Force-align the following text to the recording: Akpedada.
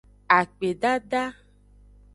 Akpedada. 0.37 1.23